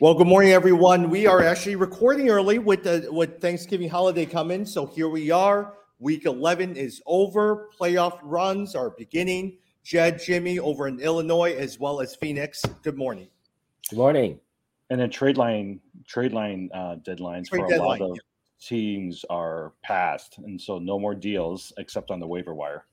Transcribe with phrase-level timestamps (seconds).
[0.00, 1.10] Well, good morning, everyone.
[1.10, 5.74] We are actually recording early with the with Thanksgiving holiday coming, so here we are.
[5.98, 7.68] Week 11 is over.
[7.76, 9.58] Playoff runs are beginning.
[9.82, 12.62] Jed, Jimmy over in Illinois, as well as Phoenix.
[12.84, 13.26] Good morning.
[13.90, 14.38] Good morning.
[14.90, 18.18] And then trade line trade line uh, deadlines Trade for a deadline, lot of
[18.60, 22.84] teams are passed, and so no more deals except on the waiver wire.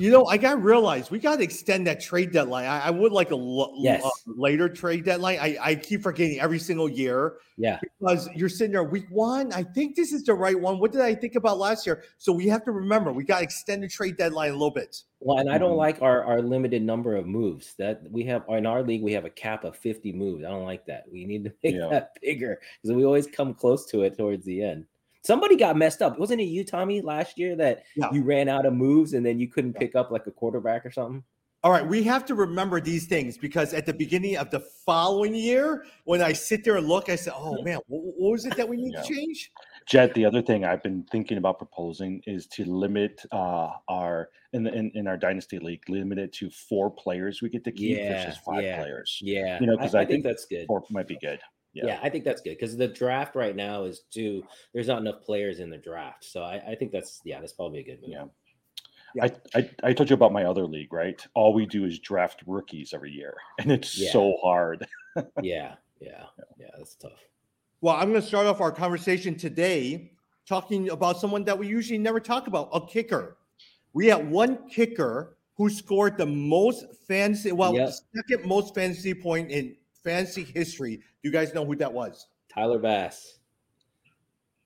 [0.00, 2.64] You know, I got to realize we got to extend that trade deadline.
[2.64, 4.02] I, I would like a Yes.
[4.04, 5.38] uh, later trade deadline.
[5.40, 7.78] I, I keep forgetting every single year Yeah.
[8.00, 9.52] because you're sitting there week one.
[9.52, 10.80] I think this is the right one.
[10.80, 12.02] What did I think about last year?
[12.18, 14.96] So we have to remember we got to extend the trade deadline a little bit.
[15.20, 15.78] Well, and I don't Mhm.
[15.78, 19.02] like our, our limited number of moves that we have in our league.
[19.02, 20.44] We have a cap of 50 moves.
[20.44, 21.04] I don't like that.
[21.10, 21.88] We need to make Yeah.
[21.90, 24.86] that bigger because we always come close to it towards the end.
[25.24, 26.18] Somebody got messed up.
[26.18, 28.12] Wasn't it you, Tommy, last year that Yeah.
[28.12, 29.80] you ran out of moves and then you couldn't Yeah.
[29.80, 31.24] pick up like a quarterback or something?
[31.62, 35.34] All right, we have to remember these things because at the beginning of the following
[35.34, 38.54] year, when I sit there and look, I say, "Oh man, what, what was it
[38.58, 39.00] that we need Yeah.
[39.00, 39.50] to change?"
[39.86, 44.62] Jet, the other thing I've been thinking about proposing is to limit uh, our in,
[44.64, 47.96] the, in in our dynasty league, limit it to four players we get to keep
[47.96, 48.82] Yeah, versus five yeah.
[48.82, 49.18] players.
[49.22, 49.58] Yeah.
[49.58, 50.66] You know, I, 'cause I I think think that's good.
[50.66, 51.40] Four might be good.
[51.74, 51.86] Yeah.
[51.86, 52.00] Yeah.
[52.02, 55.58] I think that's good because the draft right now is too, there's not enough players
[55.60, 56.24] in the draft.
[56.24, 58.10] So I, I think that's, yeah, that's probably a good move.
[58.10, 58.24] Yeah.
[59.14, 59.24] Yeah.
[59.54, 61.24] I, I I told you about my other league, right?
[61.34, 64.10] All we do is draft rookies every year, and it's Yeah.
[64.10, 64.86] so hard.
[65.42, 65.74] Yeah.
[66.00, 66.24] Yeah.
[66.58, 66.66] Yeah.
[66.76, 67.12] That's tough.
[67.80, 70.10] Well, I'm going to start off our conversation today
[70.48, 73.36] talking about someone that we usually never talk about, a kicker.
[73.92, 77.90] We had one kicker who scored the most fantasy, well, Yep.
[78.16, 80.96] second most fantasy point in fantasy history.
[80.96, 82.28] Do you guys know who that was?
[82.52, 83.38] Tyler Bass.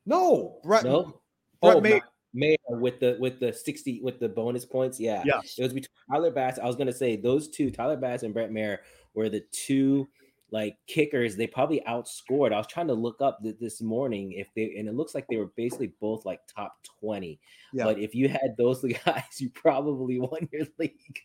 [0.04, 0.84] No, Brett.
[0.84, 1.20] No.
[1.62, 2.00] Brett oh, May-
[2.34, 5.00] Maher with the with the sixty with the bonus points.
[5.00, 5.58] Yeah, Yes.
[5.58, 6.58] it was between Tyler Bass.
[6.58, 8.80] I was gonna say those two, Tyler Bass and Brett Maher,
[9.14, 10.06] were the two
[10.50, 11.36] like kickers.
[11.36, 12.52] They probably outscored.
[12.52, 15.26] I was trying to look up th- this morning if they, and it looks like
[15.28, 17.40] they were basically both like top twenty.
[17.72, 17.84] Yeah.
[17.84, 21.20] But if you had those guys, you probably won your league.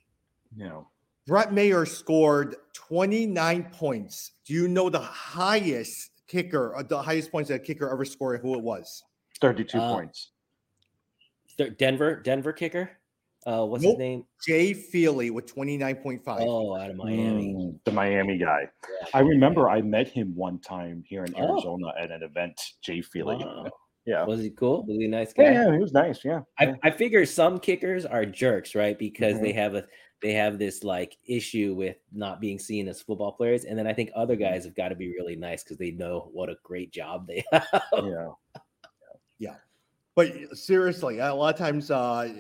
[0.56, 0.66] No.
[0.66, 0.88] know,
[1.26, 4.32] Brett Maher scored 29 points.
[4.46, 8.42] Do you know the highest kicker, uh, the highest points that a kicker ever scored,
[8.42, 9.04] who it was?
[9.42, 10.32] thirty-two Uh, points.
[11.58, 12.92] Th- Denver, Denver kicker.
[13.46, 13.94] Uh, what's Nope.
[13.94, 14.26] his name?
[14.48, 16.22] Jay Feely with 29.5.
[16.40, 17.54] Oh, out of Miami.
[17.54, 18.70] Mm, the Miami guy.
[19.02, 21.52] Yeah, I remember I met him one time here in Oh.
[21.54, 22.60] Arizona at an event.
[22.82, 23.36] Jay Feely.
[23.38, 23.66] Wow.
[24.06, 24.26] Yeah.
[24.26, 24.86] Was he cool?
[24.86, 25.44] Was he a nice guy?
[25.44, 26.26] yeah, yeah, he was nice.
[26.26, 26.42] Yeah.
[26.60, 28.98] I, I figure some kickers are jerks, right?
[29.00, 29.44] Because Mm-hmm.
[29.44, 29.86] they have a
[30.22, 33.94] they have this like issue with not being seen as football players, and then I
[33.94, 34.44] think other Mm-hmm.
[34.44, 37.44] guys have got to be really nice because they know what a great job they
[37.52, 37.68] have.
[37.94, 38.28] yeah.
[39.40, 39.56] Yeah.
[40.16, 42.32] But seriously, a lot of times uh,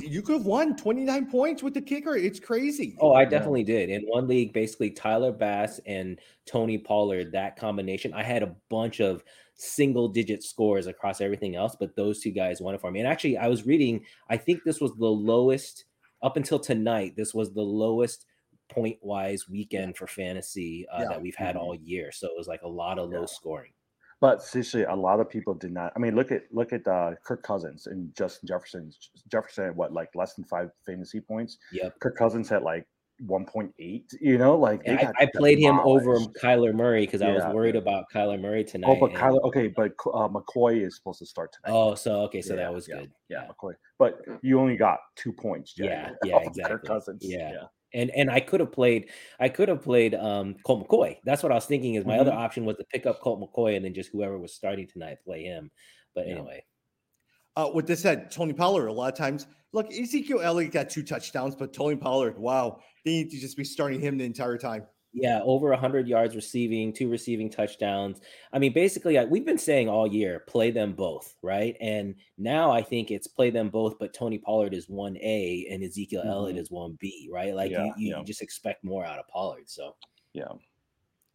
[0.00, 2.14] you could have won 29 points with the kicker.
[2.16, 2.96] It's crazy.
[3.00, 3.90] Oh, I definitely did.
[3.90, 8.14] In one league, basically Tyler Bass and Tony Pollard, that combination.
[8.14, 9.24] I had a bunch of
[9.58, 13.00] single digit scores across everything else, but those two guys won it for me.
[13.00, 15.84] And actually, I was reading, I think this was the lowest
[16.22, 17.14] up until tonight.
[17.16, 18.24] This was the lowest
[18.68, 21.08] point wise weekend for fantasy uh, Yeah.
[21.08, 21.60] that we've had Mhm.
[21.60, 22.12] all year.
[22.12, 23.26] So it was like a lot of low Yeah.
[23.26, 23.72] scoring.
[24.20, 25.92] But seriously, a lot of people did not.
[25.94, 28.90] I mean, look at look at uh, Kirk Cousins and Justin Jefferson.
[29.30, 31.58] Jefferson had what like less than five fantasy points.
[31.72, 31.90] Yeah.
[32.00, 32.86] Kirk Cousins had like
[33.26, 34.10] one point eight.
[34.20, 36.34] You know, like they And I, I played him over demolished.
[36.42, 38.90] Kyler Murray because I was worried about Kyler Murray tonight.
[38.90, 39.42] Oh, but and- Kyler.
[39.44, 41.76] Okay, but uh, McCoy is supposed to start tonight.
[41.76, 43.10] oh, so okay, so Yeah, that was yeah, good.
[43.28, 43.72] Yeah, McCoy.
[43.98, 45.74] But you only got two points.
[45.74, 46.78] Jay, Yeah, yeah, exactly.
[46.86, 47.22] Cousins.
[47.24, 47.50] Yeah.
[47.52, 47.64] yeah.
[47.94, 51.16] and and I could have played I could have played um Colt McCoy.
[51.24, 52.36] That's what I was thinking is my other Mhm.
[52.36, 55.42] option was to pick up Colt McCoy and then just whoever was starting tonight play
[55.44, 55.70] him.
[56.14, 56.34] But Yeah.
[56.34, 56.64] anyway,
[57.56, 61.02] Uh, with this said, Tony Pollard, a lot of times, look, Ezekiel Elliott got two
[61.02, 64.86] touchdowns, but Tony Pollard, wow, they need to just be starting him the entire time.
[65.14, 68.20] yeah, over 100 yards receiving, two receiving touchdowns.
[68.52, 71.74] I mean, basically I, we've been saying all year play them both, right?
[71.80, 76.22] And now I think it's play them both, but Tony Pollard is 1A and Ezekiel
[76.26, 76.60] Elliott Mhm.
[76.60, 77.54] is 1B, right?
[77.54, 78.18] Like Yeah, you, you, yeah.
[78.18, 79.68] you just expect more out of Pollard.
[79.68, 79.96] So
[80.34, 80.52] Yeah.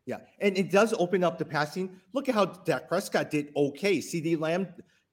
[0.06, 2.00] Yeah, and it does open up the passing.
[2.14, 3.98] Look at how Dak Prescott did okay.
[4.00, 4.68] CeeDee Lamb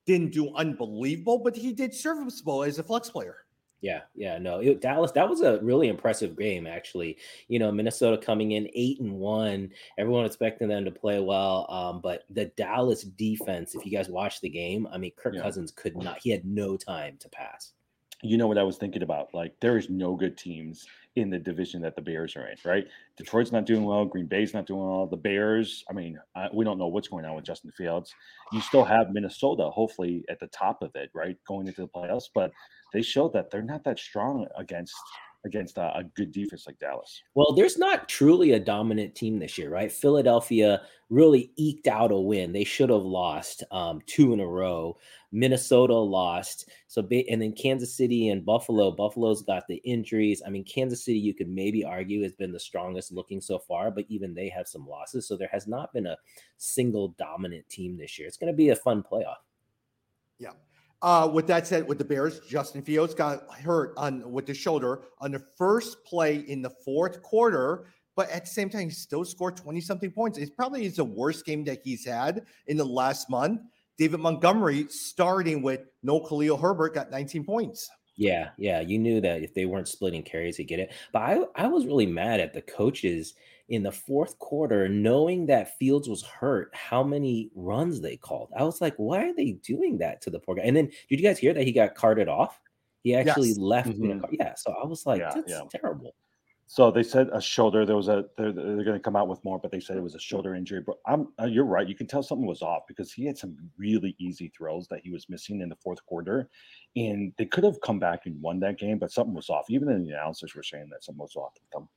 [0.05, 3.37] didn't do unbelievable, but he did serviceable as a flex player.
[3.83, 5.11] Yeah, yeah, no, it, Dallas.
[5.13, 7.17] That was a really impressive game, actually.
[7.49, 9.71] You know, Minnesota coming in eight and one.
[9.97, 13.75] Everyone expecting them to play well, um, but the Dallas defense.
[13.75, 15.43] If you guys watch the game, I mean, Kirk Yeah.
[15.43, 16.19] Cousins could not.
[16.19, 17.73] He had no time to pass.
[18.23, 19.33] You know what I was thinking about?
[19.33, 20.87] Like, there is no good teams
[21.17, 22.87] in the division that the Bears are in, right?
[23.17, 24.05] Detroit's not doing well.
[24.05, 25.07] Green Bay's not doing well.
[25.07, 28.15] The Bears, I mean, I, we don't know what's going on with Justin Fields.
[28.53, 31.39] You still have Minnesota, hopefully, at the top of it, right?
[31.49, 32.29] Going into the playoffs.
[32.35, 32.53] But
[32.93, 34.95] they showed that they're not that strong against
[35.45, 37.23] against a, a, good defense like Dallas.
[37.35, 39.91] Well, there's not truly a dominant team this year, right?
[39.91, 42.53] Philadelphia really eked out a win.
[42.53, 44.99] They should have lost um, two in a row.
[45.33, 46.69] Minnesota lost.
[46.89, 48.91] So, and then Kansas City and Buffalo.
[48.91, 50.43] Buffalo's got the injuries.
[50.45, 53.91] I mean, Kansas City, you could maybe argue, has been the strongest looking so far,
[53.91, 55.27] but even they have some losses.
[55.27, 56.19] So, there has not been a
[56.59, 58.29] single dominant team this year.
[58.29, 59.37] It's going to be a fun playoff.
[60.39, 60.53] Yeah.
[61.03, 65.03] Uh, with that said, with the Bears, Justin Fields got hurt on with the shoulder
[65.19, 67.87] on the first play in the fourth quarter,
[68.17, 70.37] but at the same time, he still scored 20 something points.
[70.37, 73.63] It's probably is the worst game that he's had in the last month.
[73.97, 77.89] David Montgomery, starting with no Khalil Herbert, got 19 points.
[78.17, 78.81] Yeah, yeah.
[78.81, 80.93] You knew that if they weren't splitting carries, he'd get it.
[81.13, 83.35] But I, I was really mad at the coaches
[83.71, 88.51] in the fourth quarter, knowing that Fields was hurt, how many runs they called.
[88.57, 90.63] I was like, why are they doing that to the poor guy?
[90.63, 92.61] And then did you guys hear that he got carted off?
[93.05, 93.59] He actually yes.
[93.59, 93.89] left.
[93.89, 94.25] Mm-hmm.
[94.33, 94.55] yeah.
[94.57, 95.63] So I was like, yeah, that's yeah.
[95.71, 96.15] terrible.
[96.67, 97.85] So they said a shoulder.
[97.85, 100.03] There was a they're, they're going to come out with more, but they said it
[100.03, 100.83] was a shoulder injury.
[100.85, 101.89] But I'm uh, you're right.
[101.89, 105.11] You can tell something was off because he had some really easy throws that he
[105.11, 106.49] was missing in the fourth quarter,
[106.95, 109.69] and they could have come back and won that game, but something was off.
[109.69, 111.89] Even the announcers were saying that something was off with them.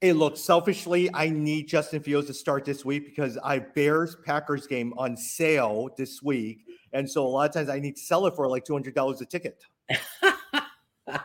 [0.00, 4.68] Hey, look, selfishly, I need Justin Fields to start this week because I Bears Packers
[4.68, 6.60] game on sale this week.
[6.92, 9.24] And so a lot of times I need to sell it for like $200 a
[9.24, 9.60] ticket.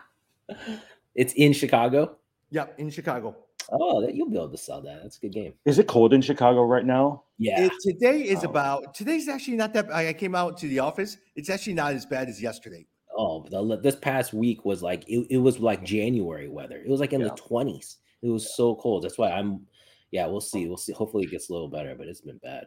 [1.13, 2.15] it's in Chicago?
[2.49, 3.35] Yep, in Chicago.
[3.71, 5.03] Oh, you'll be able to sell that.
[5.03, 5.53] That's a good game.
[5.65, 7.25] Is it cold in Chicago right now?
[7.37, 7.65] Yeah.
[7.65, 8.49] It, today is oh.
[8.49, 11.17] about, today's actually not that, I came out to the office.
[11.35, 12.87] It's actually not as bad as yesterday.
[13.15, 16.77] Oh, the, this past week was like, it, it was like January weather.
[16.77, 17.27] It was like in yeah.
[17.27, 17.97] the 20s.
[18.23, 19.03] It was so cold.
[19.03, 19.67] That's why I'm.
[20.11, 20.67] Yeah, we'll see.
[20.67, 20.93] We'll see.
[20.93, 22.65] Hopefully, it gets a little better, but it's been bad.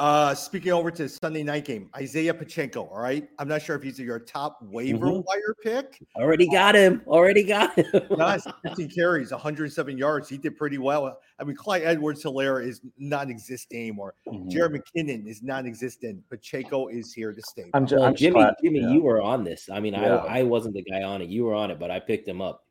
[0.00, 2.84] Uh, speaking over to Sunday night game, Isaiah Pacheco.
[2.84, 5.20] All right, I'm not sure if he's your top waiver mm-hmm.
[5.26, 6.02] wire pick.
[6.16, 7.02] Already got him.
[7.06, 7.84] Already got him.
[8.16, 10.26] Guys, 15 carries, 107 yards.
[10.26, 11.18] He did pretty well.
[11.38, 14.14] I mean, Clyde Edwards-Helaire is non-existent anymore.
[14.26, 14.48] Mm-hmm.
[14.48, 16.26] Jerick McKinnon is non-existent.
[16.30, 17.70] Pacheco is here to stay.
[17.74, 18.42] I'm, just, well, I'm Jimmy.
[18.64, 18.92] Jimmy, yeah.
[18.92, 19.68] you were on this.
[19.70, 20.16] I mean, yeah.
[20.16, 21.28] I I wasn't the guy on it.
[21.28, 22.64] You were on it, but I picked him up.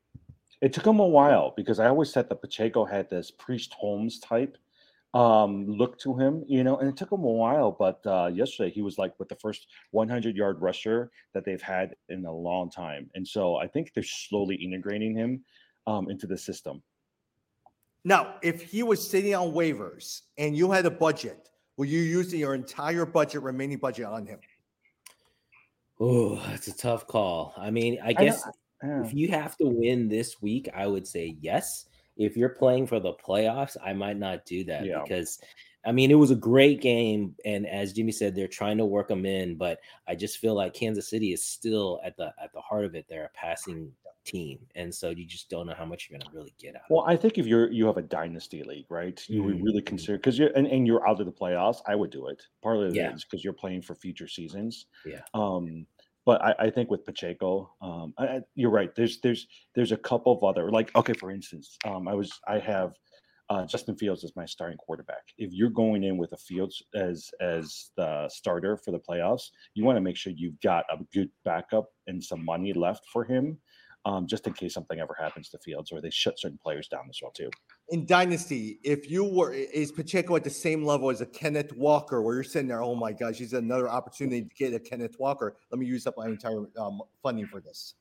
[0.60, 4.18] It took him a while because I always said that Pacheco had this Priest Holmes
[4.18, 4.58] type
[5.14, 7.72] um, look to him, you know, and it took him a while.
[7.72, 11.94] But uh, yesterday he was like with the first 100 yard rusher that they've had
[12.08, 13.10] in a long time.
[13.14, 15.44] And so I think they're slowly integrating him
[15.86, 16.82] um, into the system.
[18.04, 22.40] Now, if he was sitting on waivers and you had a budget, were you using
[22.40, 24.38] your entire budget, remaining budget on him?
[25.98, 27.52] Oh, that's a tough call.
[27.58, 28.50] I mean, I guess I
[28.82, 31.86] if you have to win this week, I would say yes.
[32.16, 35.02] If you're playing for the playoffs, I might not do that yeah.
[35.02, 35.38] because
[35.84, 39.08] I mean, it was a great game, and as Jimmy said, they're trying to work
[39.08, 39.56] them in.
[39.56, 42.94] But I just feel like Kansas City is still at the at the heart of
[42.94, 43.06] it.
[43.08, 43.90] They're a passing
[44.24, 46.82] team, and so you just don't know how much you're going to really get out.
[46.90, 49.22] Well, I think if you're you have a dynasty league, right?
[49.28, 49.46] You mm-hmm.
[49.46, 51.78] would really consider because you're and, and you're out of the playoffs.
[51.86, 52.42] I would do it.
[52.62, 53.12] Partly yeah.
[53.12, 54.86] because you're playing for future seasons.
[55.06, 55.22] Yeah.
[55.32, 55.86] Um,
[56.30, 58.94] but I, I, think with Pacheco, um, I, you're right.
[58.94, 62.60] There's there's there's a couple of other like okay, for instance, um, I was I
[62.60, 62.92] have
[63.48, 65.24] uh, Justin Fields as my starting quarterback.
[65.38, 69.84] If you're going in with a Fields as as the starter for the playoffs, you
[69.84, 73.58] want to make sure you've got a good backup and some money left for him
[74.04, 77.06] um, just in case something ever happens to Fields or they shut certain players down
[77.08, 77.50] as well too.
[77.90, 82.22] In Dynasty, if you were is Pacheco at the same level as a Kenneth Walker,
[82.22, 85.56] where you're sitting there, oh my gosh, he's another opportunity to get a Kenneth Walker.
[85.70, 87.94] Let me use up my entire um, funding for this.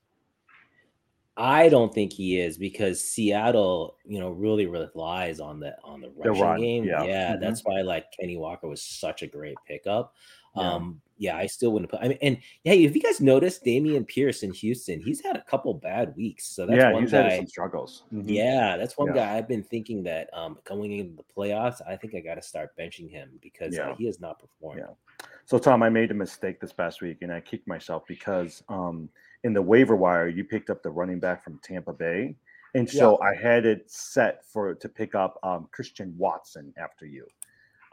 [1.40, 6.10] I don't think he is because Seattle, you know, really relies on the on the
[6.10, 6.84] rushing run, game.
[6.84, 7.42] Yeah, yeah mm-hmm.
[7.42, 10.14] that's why like Kenny Walker was such a great pickup.
[10.56, 10.74] Yeah.
[10.74, 12.00] Um, yeah, I still wouldn't put.
[12.02, 15.42] I mean, and hey, if you guys noticed, Dameon Pierce in Houston, he's had a
[15.42, 16.48] couple bad weeks.
[16.48, 18.04] So that's yeah, one he's guy, had some struggles.
[18.14, 18.30] Mm-hmm.
[18.30, 19.14] Yeah, that's one yeah.
[19.16, 22.42] guy I've been thinking that um going into the playoffs, I think I got to
[22.42, 23.94] start benching him because yeah.
[23.98, 24.80] he has not performed.
[24.80, 25.26] Yeah.
[25.46, 29.10] So Tom, I made a mistake this past week, and I kicked myself because um
[29.44, 32.38] in the waiver wire you picked up the running back from Tampa Bay,
[32.76, 37.28] and so I had it set for to pick up um Christian Watson after you.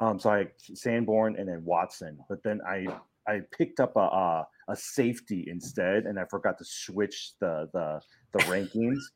[0.01, 2.87] Um, so I Sanborn and then Watson, but then I
[3.29, 8.01] I picked up a, a, a safety instead, and I forgot to switch the the
[8.33, 9.01] the rankings.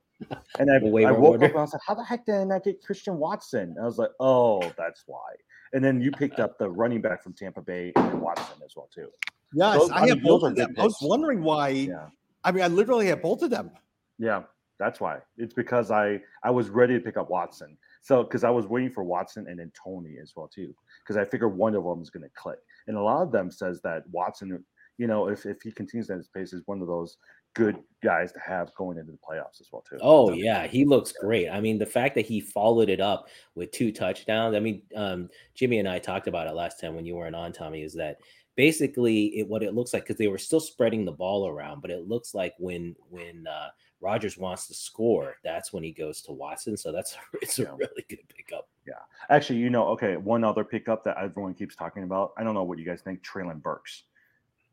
[0.58, 1.46] And I, I woke order.
[1.46, 3.86] up and I was like, "How the heck did I get Christian Watson?" And I
[3.86, 5.30] was like, "Oh, that's why."
[5.72, 8.90] And then you picked up the running back from Tampa Bay and Watson as well
[8.94, 9.08] too.
[9.54, 10.74] Yes, those, I, I have both of them.
[10.78, 11.70] I was wondering why.
[11.70, 12.08] Yeah.
[12.44, 13.70] I mean, I literally have both of them.
[14.18, 14.42] Yeah,
[14.78, 15.20] that's why.
[15.38, 17.76] It's because I I was ready to pick up Watson.
[18.00, 21.24] So because I was waiting for Watson and then Tony as well too, because I
[21.24, 22.58] figured one of them is going to click.
[22.86, 24.64] And a lot of them says that Watson,
[24.98, 27.18] you know, if, if he continues at his pace, is one of those
[27.54, 29.98] good guys to have going into the playoffs as well too.
[30.00, 31.48] Oh So, yeah, he looks great.
[31.48, 34.54] I mean, the fact that he followed it up with two touchdowns.
[34.54, 37.52] I mean, um, Jimmy and I talked about it last time when you weren't on,
[37.52, 37.82] Tommy.
[37.82, 38.18] Is that
[38.56, 40.04] basically it, what it looks like?
[40.04, 43.68] Because they were still spreading the ball around, but it looks like when when uh,
[44.00, 46.76] Rodgers wants to score, that's when he goes to Watson.
[46.76, 48.68] So that's it's a really good pickup.
[48.86, 48.94] Yeah,
[49.28, 52.32] actually, you know, okay, one other pickup that everyone keeps talking about.
[52.36, 53.22] I don't know what you guys think.
[53.22, 54.04] Treylon Burks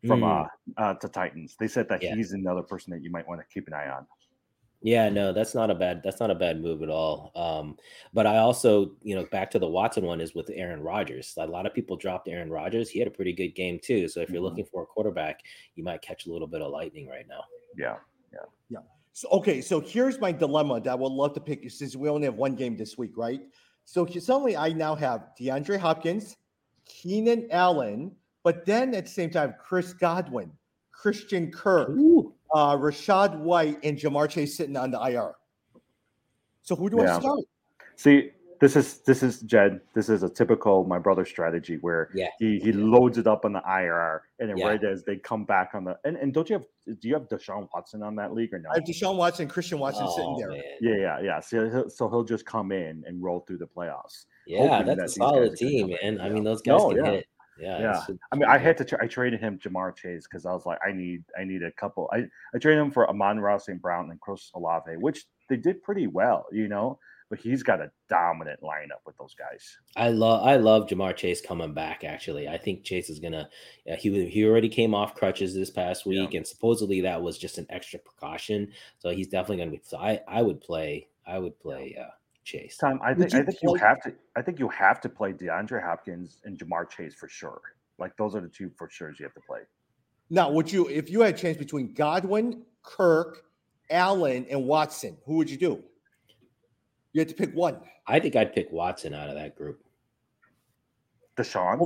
[0.05, 0.47] from Mm.
[0.77, 1.55] uh, uh to Titans.
[1.59, 2.15] They said that Yeah.
[2.15, 4.07] he's another person that you might want to keep an eye on.
[4.83, 7.31] Yeah, no, that's not a bad that's not a bad move at all.
[7.35, 7.77] Um,
[8.13, 11.33] but I also, you know, back to the Watson one is with Aaron Rodgers.
[11.37, 12.89] A lot of people dropped Aaron Rodgers.
[12.89, 14.07] He had a pretty good game too.
[14.07, 14.43] So if you're Mhm.
[14.45, 15.41] looking for a quarterback,
[15.73, 17.43] you might catch a little bit of lightning right now.
[17.75, 17.97] Yeah,
[18.31, 18.79] yeah, yeah.
[19.17, 22.25] So okay, so here's my dilemma that I would love to pick since we only
[22.25, 23.41] have one game this week, right?
[23.83, 26.37] So suddenly I now have DeAndre Hopkins,
[26.85, 28.11] Keenan Allen,
[28.43, 30.51] but then at the same time, Chris Godwin,
[30.91, 31.89] Christian Kirk,
[32.53, 35.33] uh, Rachaad White, and Ja'Marr Chase sitting on the IR.
[36.61, 37.15] So who do Yeah.
[37.15, 37.39] I start?
[37.95, 39.81] See, this is this is Jed.
[39.93, 42.27] This is a typical my brother strategy where Yeah.
[42.39, 44.67] he he loads it up on the IRR and then Yeah.
[44.67, 46.65] right as they come back on the and, and don't you have
[46.99, 48.69] do you have Deshaun Watson on that league or no?
[48.71, 50.49] I have Deshaun Watson, Christian Watson oh, sitting Oh, there.
[50.49, 50.61] man.
[50.81, 51.39] Yeah, yeah, yeah.
[51.39, 54.25] So he'll, so he'll just come in and roll through the playoffs.
[54.45, 56.17] Yeah, hoping that that's a solid guys are gonna team, come in.
[56.17, 56.25] man.
[56.25, 57.11] I mean, those guys No, can yeah.
[57.11, 57.27] hit.
[57.59, 57.79] Yeah.
[57.79, 57.97] Yeah.
[57.99, 58.85] it's a- I mean, I had to.
[58.85, 61.71] Tra- I traded him Ja'Marr Chase because I was like, I need, I need a
[61.71, 62.07] couple.
[62.13, 63.81] I, I traded him for Amon-Ra St.
[63.81, 66.99] Brown and Chris Olave, which they did pretty well, you know.
[67.29, 69.77] But he's got a dominant lineup with those guys.
[69.97, 72.05] I love I love Ja'Marr Chase coming back.
[72.05, 73.49] Actually, I think Chase is gonna.
[73.89, 76.21] Uh, he he already came off crutches this past Yeah.
[76.21, 78.71] week, and supposedly that was just an extra precaution.
[78.99, 79.81] So he's definitely gonna be.
[79.83, 81.09] So I I would play.
[81.25, 82.11] I would play uh,
[82.45, 82.77] Chase.
[82.77, 84.13] Tom, I Would think I you think you have to.
[84.37, 87.59] I think you have to play DeAndre Hopkins and Ja'Marr Chase for sure.
[87.99, 89.59] Like those are the two for sure you have to play.
[90.29, 93.43] Now, would you, if you had a chance between Godwin, Kirk,
[93.89, 95.83] Allen, and Watson, who would you do?
[97.13, 97.79] You had to pick one.
[98.05, 99.81] I think I'd pick Watson out of that group.
[101.35, 101.79] Deshaun.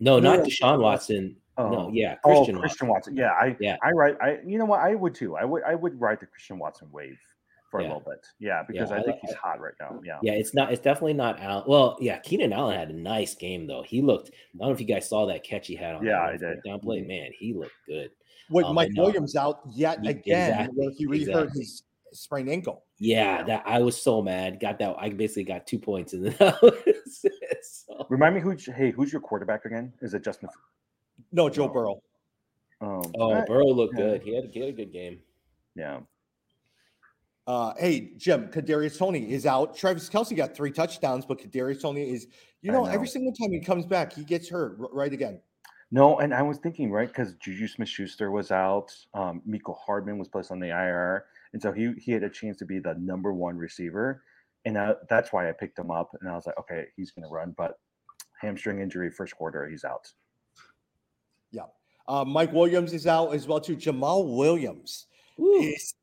[0.00, 0.44] No, not Yeah.
[0.44, 1.36] Deshaun Watson.
[1.58, 1.70] Oh.
[1.70, 3.14] No, yeah, Oh, Christian, Christian, Watson.
[3.14, 3.16] Watson.
[3.16, 3.76] Yeah, I Yeah.
[3.82, 4.16] I write.
[4.20, 4.80] I you know what?
[4.80, 5.36] I would too.
[5.36, 7.18] I would I would ride the Christian Watson wave
[7.70, 7.86] for Yeah.
[7.86, 8.26] a little bit.
[8.38, 9.98] Yeah, because I I think li- he's hot right now.
[10.04, 10.18] Yeah.
[10.22, 10.70] Yeah, it's not.
[10.70, 11.64] It's definitely not Allen.
[11.66, 13.82] Well, yeah, Keenan Allen had a nice game though.
[13.82, 14.28] He looked.
[14.30, 16.04] I don't know if you guys saw that catch he had on.
[16.04, 16.62] Yeah, I did.
[16.62, 17.08] Down play, Mhm.
[17.08, 18.10] man, he looked good.
[18.50, 19.04] With Um, Mike no.
[19.04, 21.60] Williams out yet again, exactly, where he re-hurt exactly.
[21.62, 21.82] his
[22.16, 22.84] sprained ankle.
[22.98, 23.42] Yeah, Yeah.
[23.44, 24.58] that I was so mad.
[24.60, 24.96] Got that.
[24.98, 27.12] I basically got two points in the.
[27.70, 28.56] so, Remind me who?
[28.72, 29.92] Hey, who's your quarterback again?
[30.00, 30.48] Is it Justin?
[31.32, 31.72] No, Joe No.
[31.72, 32.02] Burrow.
[32.80, 34.04] Um, oh, I- Burrow looked yeah.
[34.04, 34.22] good.
[34.22, 35.20] He had, he had a good game.
[35.74, 36.00] yeah.
[37.46, 39.76] Uh, hey, Jim, Kadarius Toney is out.
[39.76, 42.26] Travis Kelce got three touchdowns, but Kadarius Toney is,
[42.60, 42.90] you know, know.
[42.90, 45.40] every single time he comes back, he gets hurt r- right again.
[45.92, 48.92] No, and I was thinking right because Juju Smith Schuster was out.
[49.14, 51.26] Um, Mecole Hardman was placed on the IR,
[51.56, 54.22] and so he he had a chance to be the number one receiver,
[54.66, 54.76] and
[55.08, 56.10] that's why I picked him up.
[56.20, 57.78] And I was like, okay, he's going to run, but
[58.38, 60.06] hamstring injury first quarter, he's out.
[62.08, 63.76] Uh, Mike Williams is out as well too.
[63.76, 65.06] Jamaal Williams
[65.38, 65.94] is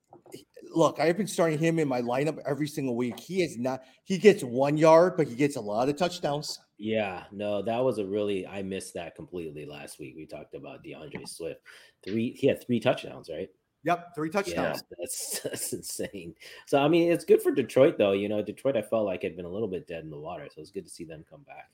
[0.74, 1.00] look.
[1.00, 3.20] I've been starting him in my lineup every single week.
[3.20, 3.84] He is not.
[4.04, 6.60] He gets one yard, but he gets a lot of touchdowns.
[6.78, 8.46] Yeah, no, that was a really.
[8.46, 10.16] I missed that completely last week.
[10.18, 11.62] We talked about D'Andre Swift.
[12.04, 12.32] Three.
[12.32, 13.50] He had three touchdowns, right?
[13.86, 14.84] Yep, three Yeah, touchdowns.
[14.98, 16.36] that's that's insane.
[16.66, 18.14] So I mean, it's good for Detroit though.
[18.14, 20.48] You know, Detroit I felt like had been a little bit dead in the water,
[20.54, 21.70] so it's good to see them come back.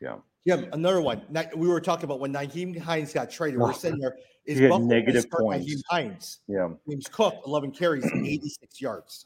[0.00, 1.22] Yeah, Yeah, another one.
[1.54, 3.60] We were talking about when Nyheim Hines got traded.
[3.60, 4.16] We're Oh, sitting there.
[4.46, 5.66] Is he had Buffalo gonna negative points.
[5.72, 6.40] Nyheim Hines.
[6.48, 6.68] yeah.
[6.90, 9.24] James Cook, 11 carries, 86 yards.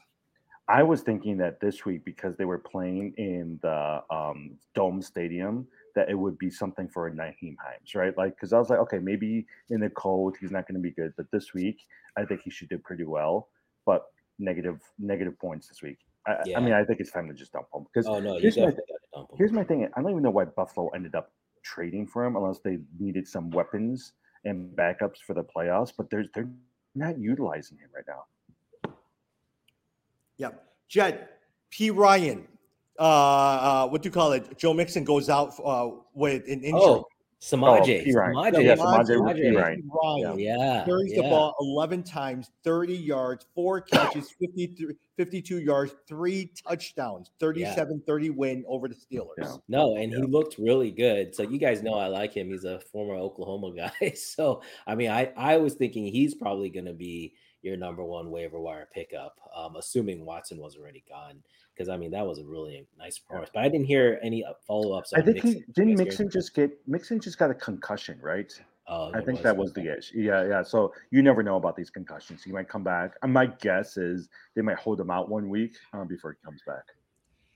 [0.67, 5.65] I was thinking that this week because they were playing in the um, Dome Stadium,
[5.97, 8.15] that it would be something for a Nyheim Hines, right?
[8.15, 10.91] Like, because I was like, okay, maybe in the cold he's not going to be
[10.91, 11.79] good, but this week
[12.15, 13.49] I think he should do pretty well.
[13.85, 14.03] But
[14.39, 15.97] negative negative points this week.
[16.27, 18.41] I, I mean, I think it's time to just dump him because Oh no, you
[18.41, 18.81] here's my got to
[19.15, 19.37] dump him.
[19.39, 19.87] here's my thing.
[19.95, 21.31] I don't even know why Buffalo ended up
[21.63, 24.13] trading for him unless they needed some weapons
[24.45, 25.91] and backups for the playoffs.
[25.97, 26.49] But they're they're
[26.93, 28.93] not utilizing him right now.
[30.37, 30.63] Yep.
[30.87, 31.29] Jed,
[31.73, 32.45] Perine,
[32.99, 34.57] uh, uh, what do you call it?
[34.57, 36.71] Joe Mixon goes out uh, with an injury.
[36.73, 37.05] Oh,
[37.39, 38.01] Samaje.
[38.07, 38.63] Oh, Samaje.
[38.63, 39.41] Yeah, Samaje Samaje with P.
[39.43, 39.55] Samaje.
[39.55, 39.91] Ryan.
[40.03, 40.83] Ryan Yeah.
[40.85, 41.21] carries yeah.
[41.21, 48.29] the ball 11 times, 30 yards, four catches, 53, 52 yards, three touchdowns, 37 30
[48.31, 49.27] win over the Steelers.
[49.37, 49.55] Yeah.
[49.67, 50.19] No, and Yeah.
[50.19, 51.35] he looked really good.
[51.35, 52.49] So you guys know I like him.
[52.49, 54.13] He's a former Oklahoma guy.
[54.13, 58.31] So I mean, I I was thinking he's probably going to be your number one
[58.31, 61.43] waiver wire pickup, um, assuming Watson was already gone.
[61.77, 63.51] Because I mean, that was a really nice performance.
[63.53, 65.13] But I didn't hear any follow ups.
[65.13, 68.51] I think he didn't Mixon just get Mixon just got a concussion, right?
[68.87, 70.19] Oh, I it think that was the issue.
[70.19, 70.63] Yeah, yeah.
[70.63, 72.41] So you never know about these concussions.
[72.41, 73.15] He might come back.
[73.21, 76.61] And my guess is they might hold him out one week uh, before he comes
[76.65, 76.83] back.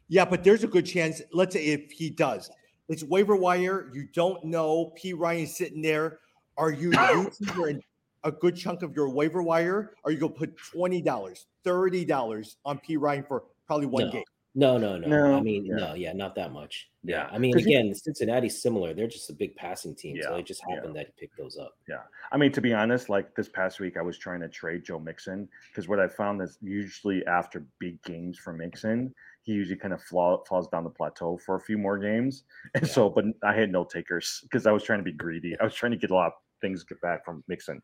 [0.09, 1.21] Yeah, but there's a good chance.
[1.31, 2.51] Let's say if he does,
[2.89, 3.89] it's waiver wire.
[3.93, 4.93] You don't know.
[5.01, 6.19] Perine sitting there.
[6.57, 7.79] Are you using your,
[8.25, 9.93] a good chunk of your waiver wire?
[10.03, 14.05] Are you going to put twenty dollars, thirty dollars on P Ryan for probably one
[14.07, 14.11] No.
[14.11, 14.23] game?
[14.53, 15.07] No, no, no.
[15.07, 15.75] No, I mean, yeah.
[15.77, 16.89] no, yeah, not that much.
[17.03, 17.29] Yeah.
[17.31, 18.93] I mean, 'Cause he- again, Cincinnati's similar.
[18.93, 20.75] They're just a big passing team, so Yeah, it just yeah.
[20.75, 21.73] happened that he picked those up.
[21.87, 22.03] Yeah.
[22.33, 24.99] I mean, to be honest, like this past week, I was trying to trade Joe
[24.99, 29.93] Mixon because what I found is usually after big games for Mixon, he usually kind
[29.93, 32.43] of fall, falls down the plateau for a few more games.
[32.75, 32.89] And Yeah.
[32.89, 35.57] so, but I had no takers because I was trying to be greedy.
[35.61, 37.81] I was trying to get a lot of things get back from Mixon.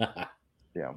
[0.74, 0.94] Yeah.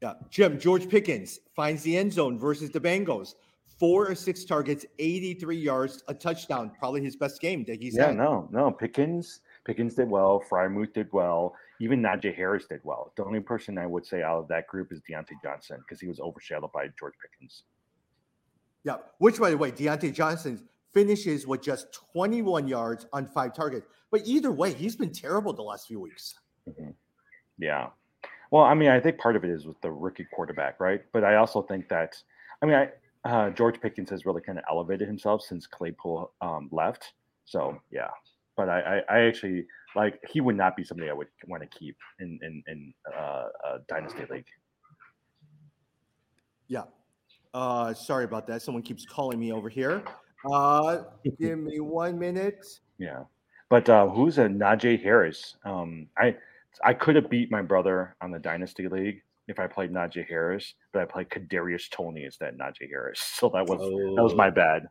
[0.00, 3.34] Yeah, Jim George Pickens finds the end zone versus the Bengals.
[3.78, 6.72] Four or six targets, 83 yards, a touchdown.
[6.78, 8.16] Probably his best game that he's yeah, had.
[8.16, 8.72] no, no.
[8.72, 10.42] Pickens, Pickens did well.
[10.50, 11.54] Freiermuth did well.
[11.80, 13.12] Even Najee Harris did well.
[13.16, 16.08] The only person I would say out of that group is Diontae Johnson because he
[16.08, 17.62] was overshadowed by George Pickens.
[18.82, 23.86] Yeah, which by the way, Diontae Johnson finishes with just 21 yards on five targets.
[24.10, 26.34] But either way, he's been terrible the last few weeks.
[26.68, 26.94] Mhm.
[27.58, 27.90] Yeah.
[28.50, 31.02] Well, I mean, I think part of it is with the rookie quarterback, right?
[31.12, 32.16] But I also think that,
[32.62, 32.88] I mean, I,
[33.24, 37.12] uh, George Pickens has really kind of elevated himself since Claypool um, left.
[37.44, 38.08] So yeah,
[38.56, 41.78] but I, I, I actually like he would not be somebody I would want to
[41.78, 44.46] keep in in in uh, a dynasty league.
[46.68, 46.84] Yeah.
[47.54, 48.62] Uh, sorry about that.
[48.62, 50.02] Someone keeps calling me over here.
[50.50, 51.04] Uh,
[51.40, 52.66] give me one minute.
[52.98, 53.24] Yeah,
[53.70, 55.56] but uh, who's a Najee Harris?
[55.64, 56.36] Um, I
[56.84, 60.74] I could have beat my brother on the dynasty league if I played Najee Harris,
[60.92, 63.78] but I played Kadarius Toney instead of Najee Harris, so that was
[64.16, 64.88] that was my Oh, bad.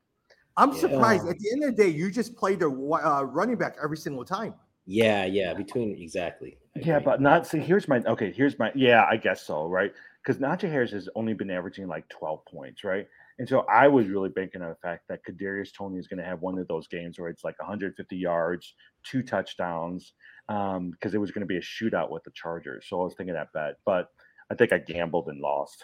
[0.57, 0.79] I'm Yeah.
[0.79, 1.27] surprised.
[1.27, 3.97] At the end of the day, you just played a wi- uh, running back every
[3.97, 4.55] single time.
[4.85, 6.57] Yeah, yeah, between exactly.
[6.75, 7.05] I Yeah, agree.
[7.05, 7.59] but not see.
[7.59, 8.31] Here's my okay.
[8.31, 9.05] Here's my yeah.
[9.09, 9.93] I guess so, right?
[10.23, 13.07] Because Najee Harris has only been averaging like 12 points, right?
[13.39, 16.25] And so I was really banking on the fact that Kadarius Toney is going to
[16.25, 18.73] have one of those games where it's like 150 yards,
[19.03, 20.13] two touchdowns,
[20.49, 22.85] um, because it was going to be a shootout with the Chargers.
[22.87, 24.11] So I was thinking that bet, but
[24.49, 25.83] I think I gambled and lost.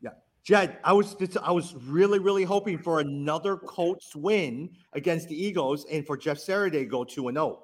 [0.00, 0.10] Yeah,
[0.44, 5.40] Jed, I was just, I was really, really hoping for another Colts win against the
[5.40, 7.48] Eagles and for Jeff Saturday to go 2 and oh.
[7.48, 7.62] 0.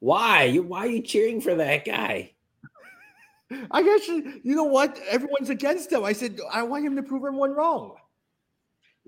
[0.00, 0.44] why?
[0.44, 2.32] You why are you cheering for that guy?
[3.70, 5.00] I guess you you know what?
[5.08, 6.04] Everyone's against him.
[6.04, 7.94] I said I want him to prove everyone wrong.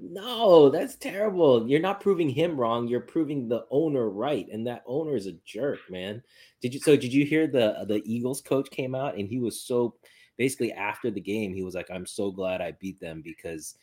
[0.01, 1.69] No, that's terrible.
[1.69, 2.87] You're not proving him wrong.
[2.87, 6.23] You're proving the owner right, and that owner is a jerk, man.
[6.63, 6.81] Did you?
[6.81, 9.97] So did you hear the the Eagles coach came out and he was so
[10.37, 13.77] basically after the game he was like, "I'm so glad I beat them because."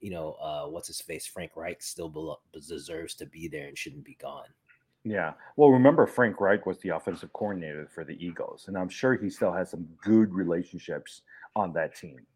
[0.00, 1.26] You know, uh, what's his face?
[1.26, 4.44] Frank Reich still deserves to be there and shouldn't be gone.
[5.04, 5.32] Yeah.
[5.56, 9.30] Well, remember Frank Reich was the offensive coordinator for the Eagles, and I'm sure he
[9.30, 11.22] still has some good relationships
[11.56, 12.26] on that team.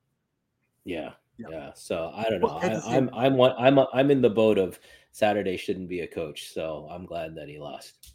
[0.84, 1.46] Yeah, Yeah.
[1.50, 1.70] yeah.
[1.74, 2.46] So I don't know.
[2.48, 3.52] Well, at the I, I'm I'm one.
[3.58, 4.78] I'm a, I'm in the boat of
[5.12, 6.52] Saturday shouldn't be a coach.
[6.52, 8.14] So I'm glad that he lost.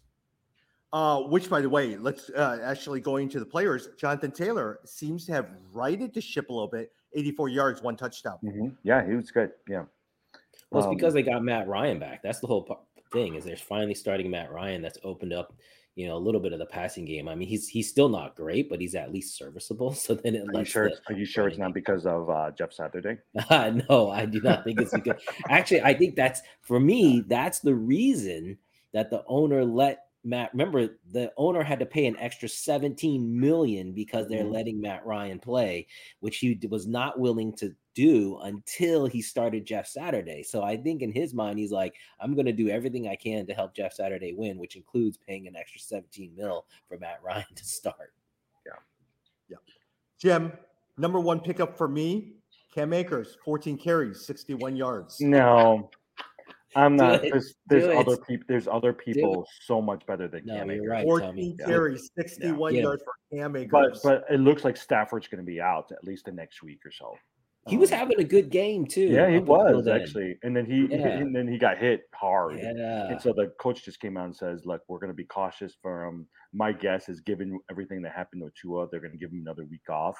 [0.93, 3.89] Uh, which, by the way, let's uh, actually going to the players.
[3.97, 6.91] Jonathan Taylor seems to have righted the ship a little bit.
[7.13, 8.37] 84 yards, one touchdown.
[8.43, 8.75] Mhm.
[8.83, 9.51] Yeah, he was good.
[9.67, 9.85] Yeah.
[10.71, 12.21] Well, it's Um, because they got Matt Ryan back.
[12.23, 13.35] That's the whole thing.
[13.35, 14.81] Is they're finally starting Matt Ryan.
[14.81, 15.53] That's opened up,
[15.95, 17.27] you know, a little bit of the passing game.
[17.27, 19.93] I mean, he's he's still not great, but he's at least serviceable.
[20.05, 20.89] So then it Are you sure?
[20.89, 23.17] the- are you sure it's not because of uh, Jeff Saturday?
[23.89, 27.73] no, I do not think it's because actually I think that's for me, that's the
[27.75, 28.57] reason
[28.93, 33.93] that the owner let Matt remember the owner had to pay an extra 17 million
[33.93, 34.51] because they're Mhm.
[34.51, 35.87] letting Matt Ryan play,
[36.19, 40.43] which he was not willing to do until he started Jeff Saturday.
[40.43, 43.53] So I think in his mind, he's like, I'm gonna do everything I can to
[43.53, 47.63] help Jeff Saturday win, which includes paying an extra 17 mil for Matt Ryan to
[47.63, 48.13] start.
[48.65, 48.73] Yeah.
[49.47, 49.57] Yeah.
[50.17, 50.51] Jim,
[50.97, 52.33] number one pickup for me,
[52.73, 55.21] Cam Akers, 14 carries, 61 yards.
[55.21, 55.89] No,
[56.75, 57.23] I'm not.
[57.23, 57.31] it.
[57.31, 58.45] There's, there's other people.
[58.47, 60.87] There's other people so much better than No, Cam Akers.
[60.89, 61.03] right.
[61.05, 61.55] 14 Tommy.
[61.59, 61.65] Yeah.
[61.65, 62.81] carries, 61 Yeah.
[62.81, 63.69] yards for Cam Akers.
[63.71, 66.79] But but it looks like Stafford's going to be out at least the next week
[66.85, 67.15] or so.
[67.67, 69.07] He was Um, having a good game too.
[69.07, 71.07] Yeah, he was actually, and then he Yeah.
[71.07, 72.59] and then he got hit hard.
[72.59, 73.07] Yeah.
[73.09, 75.75] And so the coach just came out and says, "Look, we're going to be cautious
[75.81, 76.27] for him.
[76.53, 79.65] My guess is, given everything that happened to Tua, they're going to give him another
[79.65, 80.17] week off."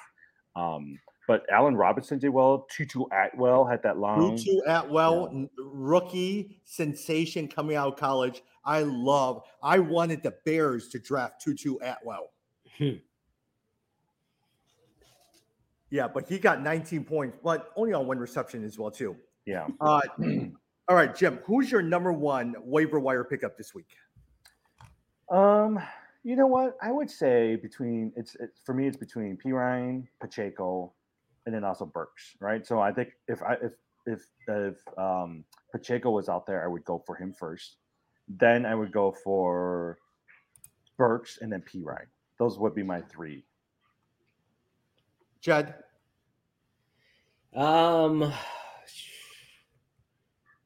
[0.56, 2.68] Um, but Allen Robinson did well.
[2.70, 4.38] Tutu Atwell had that long.
[4.38, 8.44] Tutu Atwell, n- rookie sensation coming out of college.
[8.64, 9.44] I love.
[9.62, 12.32] I wanted the Bears to draft Tutu Atwell.
[12.78, 12.98] Hmm.
[15.90, 19.16] Yeah, but he got 19 points, but only on one reception as well too.
[19.46, 19.68] Yeah.
[19.80, 20.02] Uh,
[20.90, 23.96] all right, Jim, who's your number one waiver wire pickup this week?
[25.30, 25.80] Um,
[26.26, 26.76] you know what?
[26.82, 30.92] I would say between it's, it's for me, it's between Perine, Pacheco,
[31.46, 32.66] and then also Burks, right?
[32.66, 33.74] So I think if I if
[34.08, 37.78] if if um, Pacheco was out there, I would go for him first.
[38.28, 40.00] Then I would go for
[40.98, 42.08] Burks and then Perine.
[42.40, 43.46] Those would be my three.
[45.42, 45.76] Jed.
[47.56, 48.34] Um,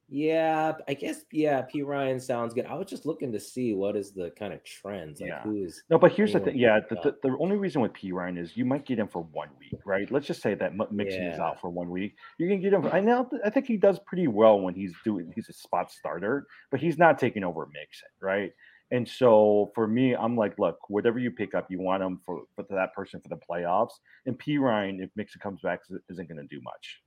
[0.10, 1.64] yeah, I guess yeah.
[1.74, 2.66] Perine sounds good.
[2.66, 5.42] I was just looking to see what is the kind of trends, like Yeah.
[5.44, 6.58] who is No, but here's the thing.
[6.58, 9.50] Yeah, the, the, the only reason with Perine is you might get him for one
[9.60, 10.10] week, right?
[10.12, 12.16] Let's just say that M- Mixon is out for one week.
[12.40, 12.88] You can get him.
[12.92, 13.30] I know.
[13.46, 15.32] I think he does pretty well when he's doing.
[15.36, 18.52] He's a spot starter, but he's not taking over Mixon, right?
[18.92, 22.44] And so for me, I'm like, look, whatever you pick up, you want him for
[22.56, 23.94] for that person for the playoffs.
[24.26, 27.02] And Perine, if Mixon comes back, isn't going to do much.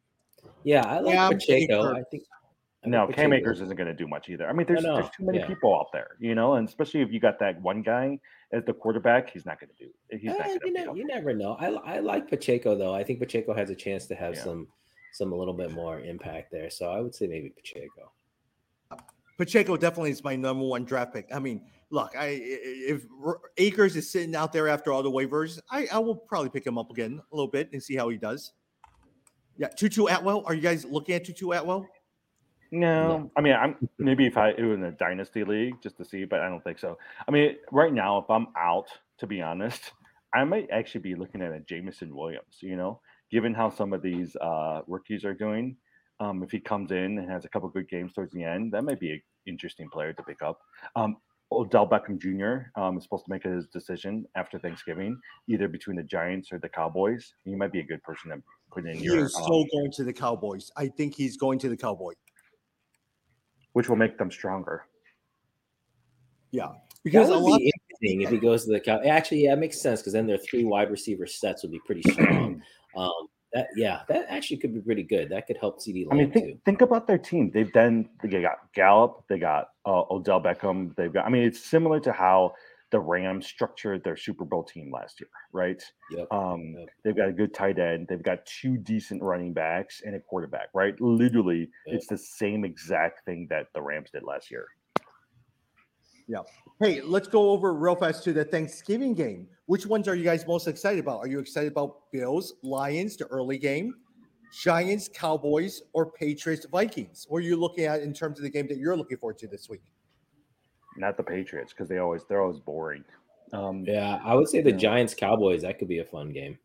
[0.62, 1.92] Yeah, I like Yeah, Pacheco.
[1.92, 2.41] I think I
[2.84, 3.50] No, like Cam Pacheco.
[3.52, 4.48] Isn't going to do much either.
[4.48, 5.46] I mean, there's know, there's too many yeah.
[5.46, 8.18] people out there, you know, and especially if you got that one guy
[8.50, 9.90] as the quarterback, he's not going to do.
[10.10, 11.56] He's not Eh, going to you, know, you never know.
[11.60, 12.92] I I like Pacheco though.
[12.94, 14.42] I think Pacheco has a chance to have Yeah.
[14.44, 14.68] some
[15.12, 16.70] some a little bit more impact there.
[16.70, 18.10] So I would say maybe Pacheco.
[19.38, 21.28] Pacheco definitely is my number one draft pick.
[21.32, 25.10] I mean, look, I i- if R- Akers is sitting out there after all the
[25.10, 28.08] waivers, I, I will probably pick him up again a little bit and see how
[28.08, 28.52] he does.
[29.56, 30.44] Yeah, Tutu Atwell.
[30.46, 31.86] Are you guys looking at Tutu Atwell?
[32.74, 36.06] No, I mean, I'm maybe if I it was in a dynasty league just to
[36.06, 36.96] see, but I don't think so.
[37.28, 38.86] I mean, right now, if I'm out,
[39.18, 39.92] to be honest,
[40.34, 42.56] I might actually be looking at a Jameson Williams.
[42.62, 45.76] You know, given how some of these uh, rookies are doing,
[46.18, 48.84] um, if he comes in and has a couple good games towards the end, that
[48.84, 50.58] might be an interesting player to pick up.
[50.96, 51.18] Um,
[51.52, 52.80] Odell Beckham Jr.
[52.80, 56.70] Um, is supposed to make his decision after Thanksgiving, either between the Giants or the
[56.70, 57.34] Cowboys.
[57.44, 60.04] He might be a good person to put in He your, is um, going to
[60.04, 60.70] the Cowboys.
[60.78, 62.16] I think he's going to the Cowboys.
[63.72, 64.84] Which will make them stronger.
[66.50, 67.58] Yeah, That because a would lot.
[67.58, 69.00] be interesting if he goes to the cow.
[69.02, 72.02] Actually, yeah, it makes sense because then their three wide receiver sets would be pretty
[72.12, 72.62] strong.
[72.96, 73.10] um,
[73.54, 75.30] that yeah, that actually could be pretty good.
[75.30, 76.40] That could help CeeDee I Lamb mean, too.
[76.40, 77.50] think, think about their team.
[77.52, 78.08] They've done.
[78.22, 79.24] They got Gallup.
[79.28, 80.94] They got uh, Odell Beckham.
[80.96, 81.24] They've got.
[81.26, 82.52] I mean, it's similar to how
[82.92, 85.82] the Rams structured their Super Bowl team last year, right?
[86.12, 86.30] Yep.
[86.30, 86.88] Um, Yep.
[87.02, 88.06] They've got a good tight end.
[88.06, 90.94] They've got two decent running backs and a quarterback, right?
[91.00, 91.96] Literally, Yep.
[91.96, 94.66] it's the same exact thing that the Rams did last year.
[96.28, 96.42] Yeah.
[96.80, 99.48] Hey, let's go over real fast to the Thanksgiving game.
[99.66, 101.18] Which ones are you guys most excited about?
[101.20, 103.94] Are you excited about Bills, Lions, the early game,
[104.62, 107.26] Giants, Cowboys, or Patriots, Vikings?
[107.28, 109.48] What are you looking at in terms of the game that you're looking forward to
[109.48, 109.82] this week?
[110.96, 113.04] Not the Patriots because they always they're always boring.
[113.52, 115.62] Um, Yeah, I would say the Giants Cowboys.
[115.62, 116.58] That could be a fun game.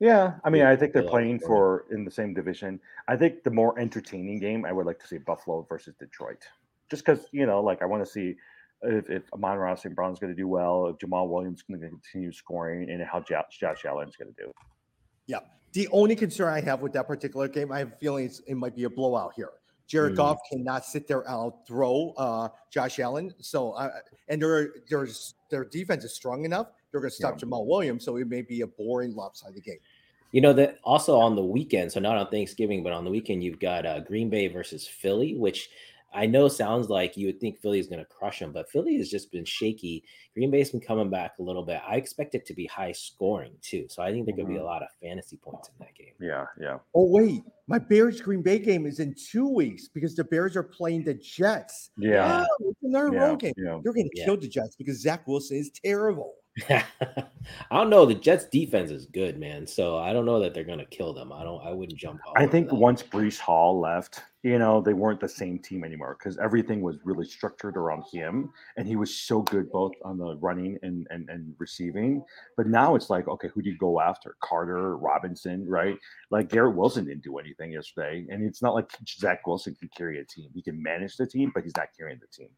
[0.00, 1.46] Yeah, I mean, Yeah, I think they're playing yeah.
[1.46, 2.80] for in the same division.
[3.08, 6.44] I think the more entertaining game, I would like to see Buffalo versus Detroit,
[6.90, 8.36] just because you know, like I want to see
[8.82, 9.94] if if Amon-Ra St.
[9.94, 13.20] Brown's going to do well, if Jamaal Williams is going to continue scoring, and how
[13.20, 14.52] Josh, Josh Allen's going to do.
[15.26, 15.40] Yeah,
[15.72, 18.54] the only concern I have with that particular game, I have a feeling it's, it
[18.54, 19.50] might be a blowout here.
[19.88, 20.16] Jared Hmm.
[20.18, 23.34] Goff cannot sit there and out throw uh, Josh Allen.
[23.40, 23.90] So, uh,
[24.28, 26.68] and their there's their defense is strong enough.
[26.92, 27.46] They're going to stop Yeah.
[27.46, 28.04] Jamaal Williams.
[28.04, 29.78] So it may be a boring, lopsided game.
[30.30, 33.42] You know that also on the weekend, so not on Thanksgiving, but on the weekend,
[33.42, 35.70] you've got uh, Green Bay versus Philly, which
[36.12, 38.96] I know sounds like you would think Philly is going to crush them, but Philly
[38.96, 40.02] has just been shaky.
[40.34, 41.80] Green Bay's been coming back a little bit.
[41.86, 44.60] I expect it to be high scoring too, so I think there could be a
[44.60, 44.64] Mhm.
[44.64, 46.14] lot of fantasy points in that game.
[46.20, 46.78] Yeah, yeah.
[46.94, 50.62] Oh wait, my Bears Green Bay game is in two weeks because the Bears are
[50.62, 51.90] playing the Jets.
[51.98, 52.46] Yeah.
[52.60, 53.54] Oh, it's another Yeah, road game.
[53.58, 53.80] yeah.
[53.84, 54.24] You're going to Yeah.
[54.24, 56.34] kill the Jets because Zach Wilson is terrible.
[56.68, 57.24] I
[57.70, 58.04] don't know.
[58.04, 59.66] The Jets defense is good, man.
[59.66, 61.32] So I don't know that they're going to kill them.
[61.32, 61.64] I don't.
[61.64, 62.20] I wouldn't jump.
[62.26, 66.16] all I think once Breece Hall left, you know, they weren't the same team anymore
[66.18, 70.36] because everything was really structured around him, and he was so good both on the
[70.36, 72.22] running and and, and receiving.
[72.56, 74.36] But now it's like, okay, who do you go after?
[74.42, 75.96] Carter, Robinson, right?
[76.30, 80.20] Like Garrett Wilson didn't do anything yesterday, and it's not like Zach Wilson can carry
[80.20, 80.50] a team.
[80.54, 82.50] He can manage the team, but he's not carrying the team.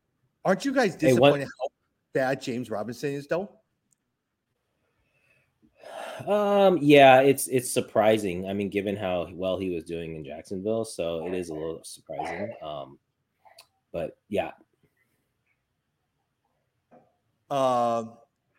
[0.44, 1.68] Aren't you guys Hey, what- disappointed how
[2.12, 3.59] bad James Robinson is, though?
[6.26, 8.48] Um, yeah, it's it's surprising.
[8.48, 11.82] I mean, given how well he was doing in Jacksonville, so it is a little
[11.84, 12.54] surprising.
[12.62, 12.98] Um,
[13.92, 14.52] but yeah,
[17.50, 18.12] Um,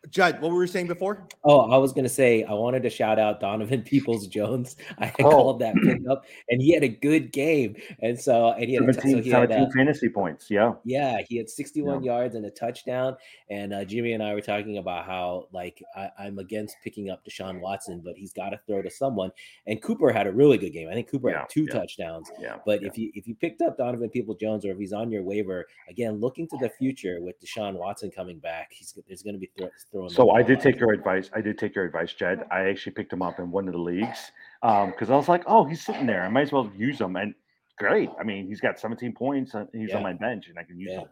[0.09, 1.27] Judd, what were you saying before?
[1.43, 4.75] Oh, I was gonna say I wanted to shout out Donovan Peoples Jones.
[4.97, 5.29] I had Oh.
[5.29, 8.93] called that pickup, and he had a good game, and so and he had, a
[8.93, 10.49] t- 17, so he had uh, fantasy points.
[10.49, 10.73] Yeah.
[10.83, 13.15] yeah, he had 61 yards and a touchdown.
[13.51, 17.23] And uh, Jimmy and I were talking about how like I, I'm against picking up
[17.23, 19.29] Deshaun Watson, but he's got to throw to someone.
[19.67, 20.89] And Cooper had a really good game.
[20.89, 21.73] I think Cooper Yeah, had two yeah.
[21.79, 22.31] touchdowns.
[22.39, 22.57] Yeah.
[22.65, 22.87] But yeah.
[22.87, 25.67] if you if you picked up Donovan Peoples Jones, or if he's on your waiver,
[25.87, 29.51] again, looking to the future with Deshaun Watson coming back, he's there's going to be
[29.57, 30.09] thro- throwing.
[30.09, 30.63] So I did out.
[30.63, 31.29] take your advice.
[31.33, 32.45] I did take your advice, Jed.
[32.51, 34.31] I actually picked him up in one of the leagues
[34.63, 36.23] um, because I was like, oh, he's sitting there.
[36.23, 37.15] I might as well use him.
[37.15, 37.33] And
[37.77, 38.09] great.
[38.19, 39.53] I mean, he's got 17 points.
[39.53, 39.97] And he's Yeah.
[39.97, 41.07] on my bench, and I can use Yeah, him.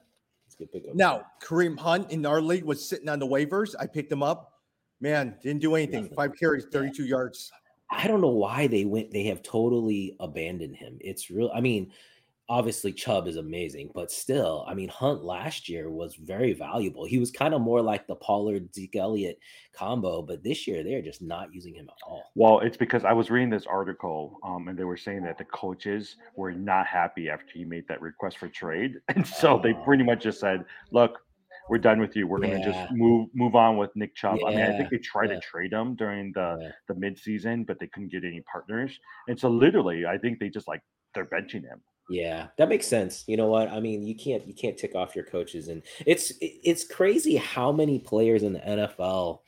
[0.46, 0.96] he's a good pickup.
[0.96, 3.76] Now, Kareem Hunt in our league was sitting on the waivers.
[3.80, 4.54] I picked him up.
[5.02, 6.10] Man, didn't do anything.
[6.10, 7.52] Five carries, 32 yards.
[7.90, 9.12] I don't know why they went.
[9.12, 10.98] They have totally abandoned him.
[11.02, 11.50] It's real.
[11.56, 11.92] I mean,
[12.50, 17.06] obviously Chubb is amazing, but still, I mean, Hunt last year was very valuable.
[17.06, 19.38] He was kind of more like the Pollard Zeke Elliott
[19.74, 22.24] combo, but this year they're just not using him at all.
[22.36, 25.46] Well, it's because I was reading this article, um, and they were saying that the
[25.46, 29.84] coaches were not happy after he made that request for trade, and so they Oh.
[29.84, 31.20] pretty much just said, "Look,
[31.70, 32.26] we're done with you.
[32.26, 34.98] We're going to just move move on with Nick Chubb." I mean, I think they
[34.98, 35.36] tried yeah.
[35.36, 36.72] to trade him during the Yeah.
[36.88, 40.68] the midseason, but they couldn't get any partners, and so literally, I think they just
[40.68, 40.82] like
[41.14, 41.80] they're benching him.
[42.10, 43.24] Yeah, that makes sense.
[43.28, 43.70] You know what?
[43.70, 47.72] I mean, you can't you can't tick off your coaches, and it's it's crazy how
[47.72, 49.42] many players in the NFL,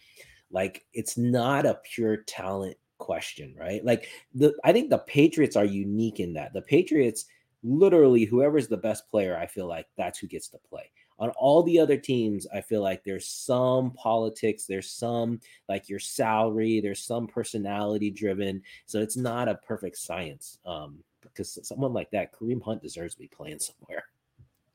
[0.52, 3.84] like it's not a pure talent question, right?
[3.84, 7.26] Like the I think the Patriots are unique in that the Patriots
[7.63, 10.91] literally whoever's the best player, I feel like that's who gets to play.
[11.19, 16.00] On all the other teams, I feel like there's some politics, there's some like your
[16.00, 18.62] salary, there's some personality driven.
[18.88, 20.58] So it's not a perfect science.
[20.65, 24.04] Um, because someone like that, Kareem Hunt deserves to be playing somewhere.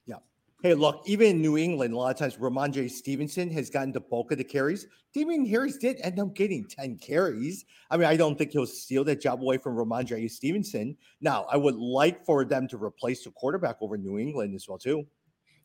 [0.07, 0.17] Yeah.
[0.63, 4.01] Hey, look, even in New England, a lot of times Rhamondre Stevenson has gotten the
[4.01, 4.87] bulk of the carries.
[5.13, 7.65] Damien Harris did end up getting 10 carries.
[7.91, 10.97] I mean, I don't think he'll steal that job away from Rhamondre Stevenson.
[11.21, 14.79] Now, I would like for them to replace the quarterback over New England as well,
[14.79, 15.07] too.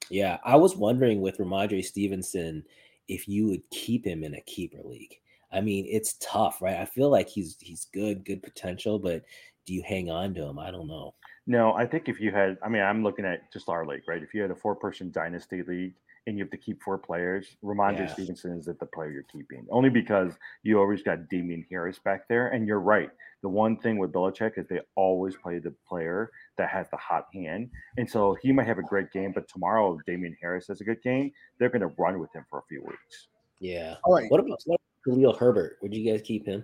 [0.10, 2.63] Yeah, I was wondering with Rhamondre Stevenson
[3.08, 5.15] if you would keep him in a keeper league.
[5.54, 6.77] I mean, it's tough, right?
[6.77, 9.23] I feel like he's he's good, good potential, but
[9.65, 10.60] do you hang on to him?
[10.60, 11.13] I don't know.
[11.47, 14.21] No, I think if you had, I mean, I'm looking at just our league, right?
[14.21, 15.93] If you had a four person dynasty league
[16.28, 18.13] and you have to keep four players, Rhamondre Yeah.
[18.13, 22.50] Stevenson is the player you're keeping, only because you always got Damien Harris back there.
[22.50, 23.10] And you're right.
[23.41, 27.26] The one thing with Belichick is they always play the player that has the hot
[27.34, 27.71] hand.
[27.97, 30.84] And so he might have a great game, but tomorrow, if Damien Harris has a
[30.84, 33.28] good game, they're going to run with him for a few weeks.
[33.60, 33.95] Yeah.
[34.04, 34.30] All right.
[34.30, 35.78] What about, what about Khalil Herbert?
[35.82, 36.63] Would you guys keep him?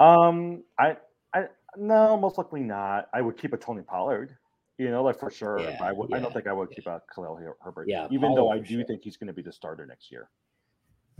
[0.00, 0.96] Um, I,
[1.34, 1.44] I,
[1.76, 3.08] no, most likely not.
[3.12, 4.36] I would keep a Tony Pollard,
[4.78, 5.58] you know, like for sure.
[5.58, 7.86] but Yeah, I, would, I don't think I would keep a Khalil Her- Herbert.
[7.88, 8.84] Yeah, even though I do sure.
[8.84, 10.30] think he's going to be the starter next year.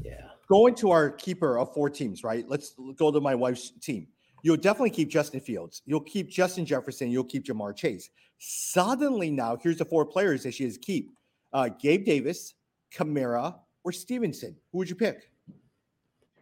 [0.03, 0.29] Yeah.
[0.49, 2.49] Going to our keeper of four teams, right?
[2.49, 4.09] Let's go to my wife's team.
[4.43, 5.83] You'll definitely keep Justin Fields.
[5.85, 7.11] You'll keep Justin Jefferson.
[7.11, 8.09] You'll keep Ja'Marr Chase.
[8.39, 11.11] Suddenly, now here's the four players that she has keep:
[11.53, 12.55] uh, Gabe Davis,
[12.97, 14.57] Kamara, or Stevenson.
[14.73, 15.31] Who would you pick?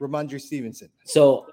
[0.01, 0.90] Rhamondre Stevenson.
[1.05, 1.48] So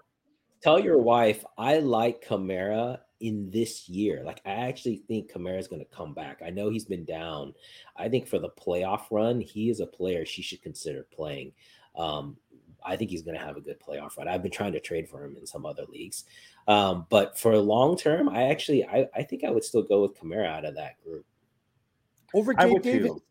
[0.65, 4.23] tell your wife I like Kamara in this year.
[4.25, 6.41] Like I actually think Kamara is going to come back.
[6.43, 7.54] I know he's been down.
[7.95, 11.51] I think for the playoff run, he is a player she should consider playing.
[11.95, 12.38] Um,
[12.84, 14.28] I think he's going to have a good playoff run.
[14.28, 16.25] I've been trying to trade for him in some other leagues,
[16.67, 20.19] um, but for long term, I actually I, I think I would still go with
[20.19, 21.25] Kamara out of that group.
[22.34, 23.12] Over I Gabe Davis.
[23.12, 23.21] too.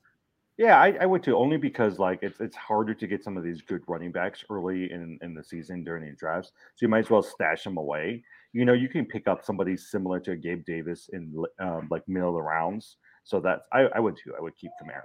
[0.57, 1.37] Yeah, I, I would too.
[1.37, 4.93] Only because like it's it's harder to get some of these good running backs early
[4.93, 6.53] in in the season during the drafts.
[6.77, 8.23] So you might as well stash them away.
[8.53, 12.29] You know, you can pick up somebody similar to Gabe Davis in um, like middle
[12.29, 12.99] of the rounds.
[13.25, 14.35] So that's I, I would too.
[14.39, 15.03] I would keep Kamara.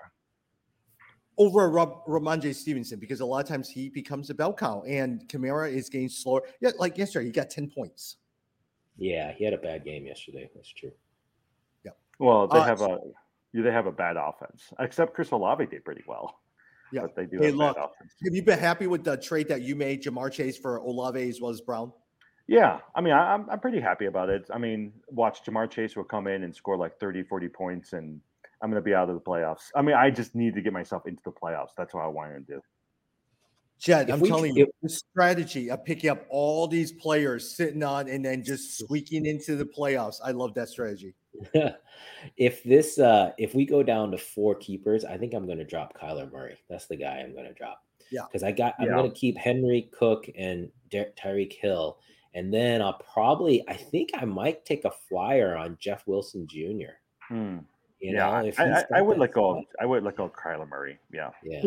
[1.37, 5.27] over Rob, Rhamondre Stevenson because a lot of times he becomes a bell cow and
[5.29, 6.43] Kamara is getting slower.
[6.61, 8.17] Yeah, like yesterday, he got 10 points.
[8.97, 10.49] Yeah, he had a bad game yesterday.
[10.53, 10.91] That's true.
[11.85, 11.93] Yeah.
[12.19, 12.99] Well, they Uh, have a
[13.53, 14.71] they have a bad offense.
[14.79, 16.39] Except Chris Olave did pretty well.
[16.91, 17.01] Yeah.
[17.03, 18.13] but they do Hey, have look, bad offense.
[18.23, 21.39] Have you been happy with the trade that you made, Ja'Marr Chase for Olave as
[21.41, 21.91] well as Brown?
[22.47, 24.49] Yeah, I mean, I, I'm I'm pretty happy about it.
[24.51, 28.19] I mean, watch Ja'Marr Chase will come in and score like 30, 40 points, and
[28.63, 29.65] I'm going to be out of the playoffs.
[29.75, 31.69] I mean, I just need to get myself into the playoffs.
[31.77, 32.59] That's what I want to do.
[33.79, 37.55] Jed, If I'm we- telling you, if- the strategy of picking up all these players
[37.55, 40.15] sitting on and then just squeaking into the playoffs.
[40.23, 41.13] I love that strategy.
[42.37, 45.97] if this uh if we go down to four keepers, I think I'm gonna drop
[45.97, 46.57] Kyler Murray.
[46.69, 47.83] That's the guy I'm gonna drop.
[48.11, 48.21] Yeah.
[48.27, 48.95] Because I got I'm Yeah.
[48.95, 51.99] gonna keep Henry Cook and Der- Tyreek Hill.
[52.35, 56.93] And then I'll probably I think I might take a flyer on Jeff Wilson Jr.
[57.27, 57.59] Hmm.
[57.99, 59.57] You yeah, know, I, if I, he's I would let go.
[59.57, 59.65] Of.
[59.81, 60.97] I would let go of Kyler Murray.
[61.11, 61.63] Yeah, Yeah.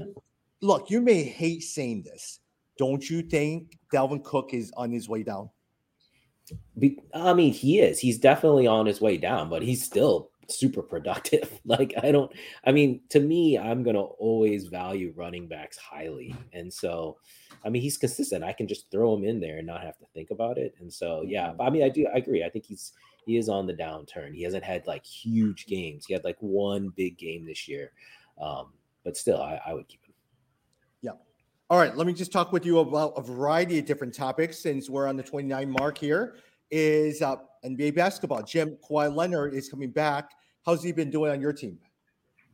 [0.62, 2.40] look, you may hate saying this.
[2.78, 5.50] Don't you think Dalvin Cook is on his way down?
[6.78, 7.98] Be, I mean, he is.
[7.98, 11.60] He's definitely on his way down, but he's still super productive.
[11.64, 12.32] like I don't.
[12.64, 17.18] I mean, to me, I'm gonna always value running backs highly, and so,
[17.64, 18.44] I mean, he's consistent.
[18.44, 20.74] I can just throw him in there and not have to think about it.
[20.80, 21.48] And so, yeah.
[21.48, 21.62] Mm-hmm.
[21.62, 22.06] I mean, I do.
[22.12, 22.44] I agree.
[22.44, 22.92] I think he's
[23.24, 24.34] he is on the downturn.
[24.34, 26.06] He hasn't had like huge games.
[26.06, 27.92] He had like one big game this year,
[28.40, 28.72] um,
[29.04, 30.00] but still, I, I would keep.
[31.72, 31.96] All right.
[31.96, 35.16] Let me just talk with you about a variety of different topics since we're on
[35.16, 36.34] the 29 mark here.
[36.70, 38.42] Is uh, NBA basketball.
[38.42, 40.32] Jim Kawhi Leonard is coming back.
[40.66, 41.78] How's he been doing on your team?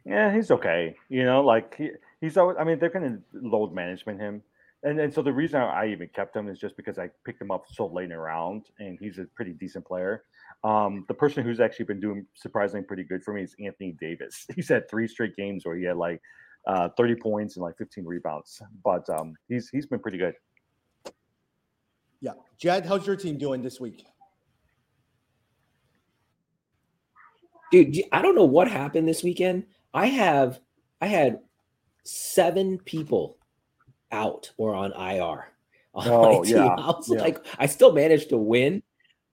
[0.04, 0.94] Yeah, he's okay.
[1.08, 2.58] You know, like he, he's always.
[2.60, 4.40] I mean, they're going to load management him,
[4.84, 7.50] and and so the reason I even kept him is just because I picked him
[7.50, 10.22] up so late in the round, and he's a pretty decent player.
[10.62, 14.46] Um, the person who's actually been doing surprisingly pretty good for me is Anthony Davis.
[14.54, 16.20] He's had three straight games where he had like
[16.68, 20.34] uh, 30 points and like 15 rebounds, but um, he's he's been pretty good.
[22.20, 24.04] Yeah, Jed, how's your team doing this week?
[27.72, 29.64] Dude, I don't know what happened this weekend.
[29.92, 30.60] I have
[31.00, 31.40] I had
[32.04, 33.38] seven people
[34.10, 35.48] out or on IR
[35.94, 36.56] on Oh, my team.
[36.56, 37.20] yeah, I was yeah.
[37.20, 38.82] like, I still managed to win,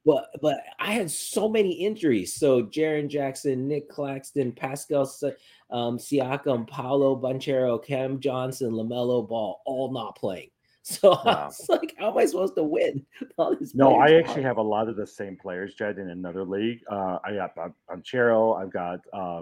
[0.05, 2.35] but but I had so many injuries.
[2.35, 5.09] So Jaren Jackson, Nick Claxton, Pascal
[5.71, 10.49] um, Siakam, Paolo Banchero, Cam Johnson, Lamelo Ball, all not playing.
[10.87, 11.45] So I Wow.
[11.47, 13.03] was like, how am I supposed to win?
[13.39, 16.43] All these No, I actually have a lot of the same players, Jed, in another
[16.43, 16.81] league.
[16.87, 17.55] Uh, I got
[17.89, 19.41] Banchero, I've got uh,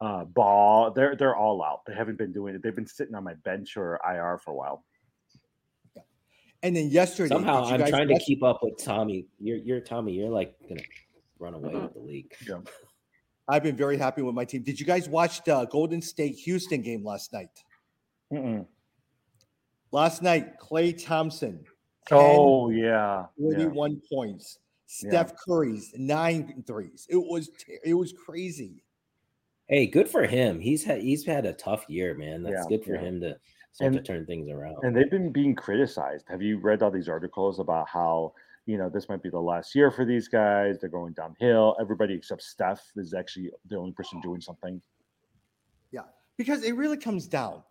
[0.00, 0.90] uh, Ball.
[0.92, 1.84] They're they're all out.
[1.86, 2.62] They haven't been doing it.
[2.62, 4.82] They've been sitting on my bench or IR for a while.
[6.62, 9.26] And then yesterday, Somehow you I'm guys trying to keep up with Tommy.
[9.38, 10.12] You're you're Tommy.
[10.12, 10.80] You're like gonna
[11.38, 11.84] run away Uh-huh.
[11.84, 12.32] with the league.
[13.46, 14.62] I've been very happy with my team.
[14.62, 17.48] Did you guys watch the Golden State Houston game last night?
[18.32, 18.66] Mm-mm.
[19.90, 21.64] Last night, Klay Thompson,
[22.08, 23.54] 10, Oh yeah, yeah.
[23.56, 24.58] 41 points.
[25.02, 25.10] Yeah.
[25.10, 27.06] Steph Curry's nine threes.
[27.08, 28.82] It was ter- it was crazy.
[29.68, 30.60] Hey, good for him.
[30.60, 32.42] He's had he's had a tough year, man.
[32.42, 33.00] That's Yeah, good for yeah.
[33.02, 33.36] him to
[33.72, 34.76] start to turn things around.
[34.82, 36.26] And they've been being criticized.
[36.28, 38.32] Have you read all these articles about how
[38.66, 40.78] you know this might be the last year for these guys?
[40.80, 41.76] They're going downhill.
[41.80, 44.80] Everybody except Steph is actually the only person doing something.
[45.90, 46.02] Yeah,
[46.36, 47.62] because it really comes down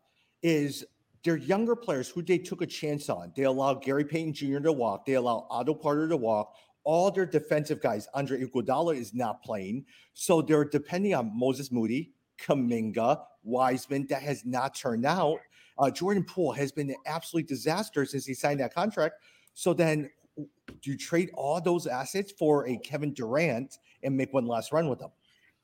[0.43, 0.86] is
[1.23, 3.33] they're younger players who they took a chance on.
[3.36, 4.60] They allow Gary Payton Jr.
[4.60, 5.05] to walk.
[5.05, 6.53] They allow Otto Porter to walk.
[6.83, 9.83] All their defensive guys, Andre Iguodala is not playing,
[10.13, 14.07] so they're depending on Moses Moody, Kuminga, Wiseman.
[14.07, 15.39] That has not turned out.
[15.79, 19.15] Uh, Jordan Poole has been an absolute disaster since he signed that contract.
[19.53, 24.45] So then, do you trade all those assets for a Kevin Durant and make one
[24.45, 25.11] last run with them?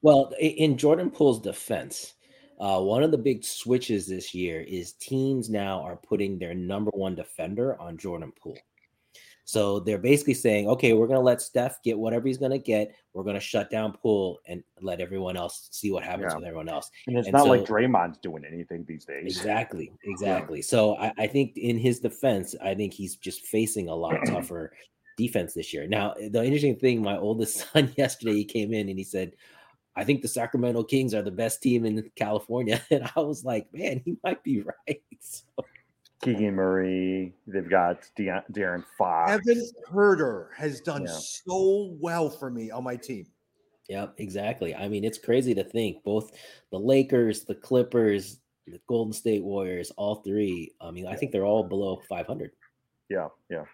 [0.01, 2.15] Well, in Jordan Poole's defense,
[2.59, 6.91] uh, one of the big switches this year is teams now are putting their number
[6.93, 8.57] one defender on Jordan Poole.
[9.45, 12.57] So they're basically saying, okay, we're going to let Steph get whatever he's going to
[12.59, 12.95] get.
[13.13, 16.37] We're going to shut down Poole and let everyone else see what happens Yeah.
[16.37, 16.89] with everyone else.
[17.07, 19.25] And it's And not like so- Draymond's doing anything these days.
[19.25, 20.61] Exactly, exactly.
[20.61, 24.73] So I, I think in his defense, I think he's just facing a lot tougher
[25.17, 25.87] defense this year.
[25.87, 29.33] Now, the interesting thing, my oldest son yesterday, he came in and he said,
[29.95, 32.81] I think the Sacramento Kings are the best team in California.
[32.91, 35.01] And I was like, man, he might be right.
[35.19, 35.43] So,
[36.23, 37.33] Keegan Murray.
[37.47, 39.31] They've got Deion, Darren Fox.
[39.31, 41.11] Evan Huerter has done Yeah.
[41.11, 43.27] so well for me on my team.
[43.89, 44.73] yep, exactly.
[44.73, 46.31] I mean, it's crazy to think both
[46.71, 50.71] the Lakers, the Clippers, the Golden State Warriors, all three.
[50.79, 52.51] I mean, I think they're all below 500.
[53.09, 53.65] Yeah, yeah.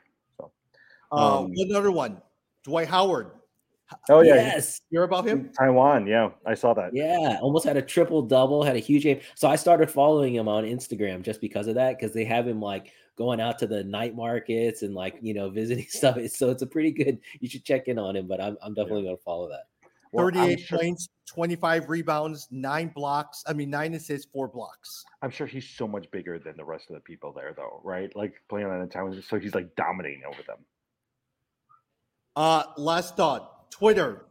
[1.12, 2.22] Uh, Um, another one,
[2.64, 3.32] Dwight Howard.
[4.10, 4.82] Oh yeah, Yes.
[4.90, 5.52] You're about him?
[5.58, 6.06] Taiwan.
[6.08, 6.92] Yeah, I saw that.
[6.94, 9.20] Yeah, almost had a triple double, had a huge game.
[9.36, 12.62] So I started following him on Instagram just because of that, because they have him
[12.62, 16.18] like going out to the night markets and like you know visiting stuff.
[16.30, 17.20] So it's a pretty good.
[17.40, 19.64] You should check in on him, but I'm I'm definitely gonna follow that.
[20.12, 23.44] Well, 38 sure- points, 25 rebounds, nine blocks.
[23.46, 25.04] I mean, nine assists, four blocks.
[25.22, 28.16] I'm sure he's so much bigger than the rest of the people there, though, right?
[28.16, 30.58] Like playing on the time, so he's like dominating over them.
[32.36, 34.26] Uh, last thought Twitter.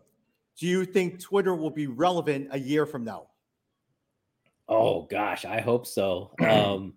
[0.59, 3.29] Do you think Twitter will be relevant a year from now?
[4.69, 6.33] Oh gosh, I hope so.
[6.47, 6.95] Um,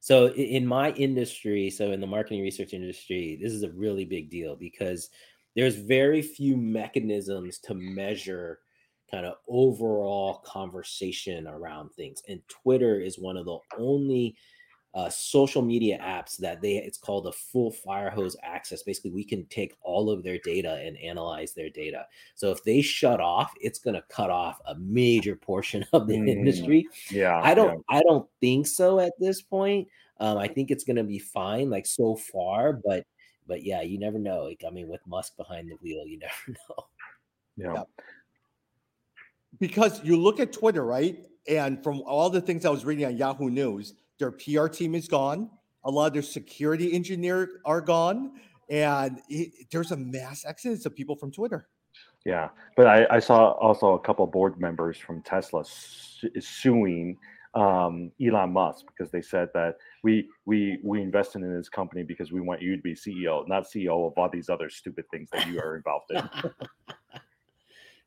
[0.00, 4.30] so in my industry, so in the marketing research industry, this is a really big
[4.30, 5.08] deal because
[5.54, 8.60] there's very few mechanisms to measure
[9.10, 14.36] kind of overall conversation around things, and Twitter is one of the only
[14.96, 18.82] uh, social media apps that they it's called a full fire hose access.
[18.82, 22.06] Basically, we can take all of their data and analyze their data.
[22.34, 26.16] So if they shut off, it's going to cut off a major portion of the
[26.16, 26.28] Mm.
[26.30, 26.88] industry.
[27.10, 29.86] Yeah, I don't I don't think so at this point.
[30.18, 33.04] Um, I think it's going to be fine, like so far, but
[33.46, 34.44] but yeah, you never know.
[34.44, 36.84] Like I mean, with Musk behind the wheel, you never know.
[37.58, 37.82] Yeah, Yeah.
[39.60, 41.18] because you look at Twitter, right?
[41.46, 45.08] And from all the things I was reading on Yahoo News, their PR team is
[45.08, 45.50] gone.
[45.84, 48.32] A lot of their security engineers are gone,
[48.68, 51.68] and it, there's a mass exodus of people from Twitter.
[52.24, 52.48] yeah.
[52.76, 57.16] But I, I saw also a couple board members from Tesla su- suing
[57.54, 62.30] um, Elon Musk because they said that we we we invested in this company because
[62.32, 65.46] we want you to be CEO, not CEO of all these other stupid things that
[65.48, 66.28] you are involved in.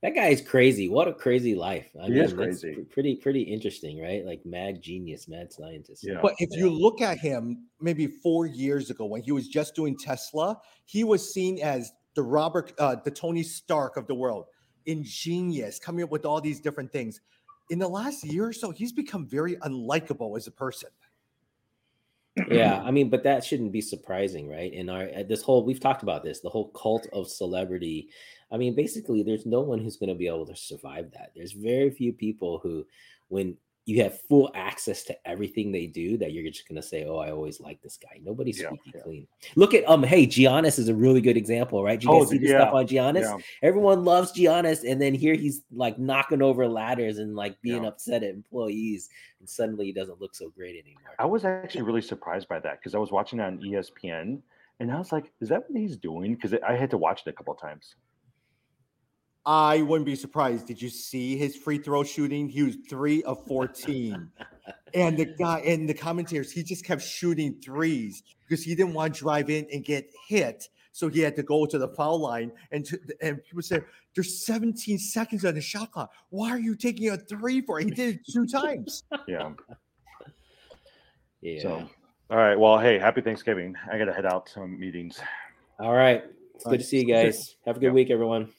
[0.01, 0.87] That guy is crazy.
[0.87, 1.89] What a crazy life.
[2.01, 2.73] I He mean, is crazy.
[2.73, 4.25] pr- pretty pretty interesting, right?
[4.25, 6.05] Like mad genius, mad scientist.
[6.07, 6.19] Yeah.
[6.21, 9.97] But if you look at him maybe four years ago when he was just doing
[9.97, 14.45] Tesla, he was seen as the Robert, uh, the Tony Stark of the world,
[14.85, 17.19] ingenious, coming up with all these different things.
[17.69, 20.89] In the last year or so, he's become very unlikable as a person.
[22.49, 24.73] Yeah i mean but that shouldn't be surprising right?
[24.73, 28.09] In our uh, this whole we've talked about this the whole cult of celebrity.
[28.51, 31.31] I mean basically there's no one who's going to be able to survive that.
[31.35, 32.85] There's very few people who
[33.27, 33.57] when
[33.89, 37.17] you have full access to everything they do that you're just going to say oh
[37.17, 38.19] i always like this guy.
[38.23, 39.01] Nobody's Yeah, squeaky yeah.
[39.01, 39.27] clean.
[39.55, 41.99] Look at um hey giannis is a really good example right?
[41.99, 43.41] Did you Oh, see the yeah, stuff on giannis?
[43.63, 48.23] Everyone loves giannis and then here he's like knocking over ladders and like being upset
[48.23, 49.09] at employees
[49.39, 51.15] and suddenly he doesn't look so great anymore.
[51.17, 54.39] I was actually really surprised by that because I was watching it on ESPN
[54.79, 56.35] and I was like, is that what he's doing?
[56.35, 57.95] Because I had to watch it a couple of times.
[59.45, 60.67] I wouldn't be surprised.
[60.67, 62.49] Did you see his free throw shooting?
[62.49, 64.29] He was three of 14.
[64.93, 69.13] and the guy and the commentators, he just kept shooting threes because he didn't want
[69.15, 70.67] to drive in and get hit.
[70.91, 72.51] So he had to go to the foul line.
[72.71, 76.11] And to, and people said, There's 17 seconds on the shot clock.
[76.29, 77.85] Why are you taking a three for it?
[77.85, 79.03] He did it two times.
[79.27, 79.51] Yeah.
[81.41, 81.89] yeah So,
[82.29, 82.59] all right.
[82.59, 83.75] Well, hey, happy Thanksgiving.
[83.91, 85.19] I got to head out to meetings.
[85.79, 86.23] All right.
[86.55, 87.55] It's All good to see you guys.
[87.65, 87.91] Have a good Yeah.
[87.93, 88.49] week, everyone.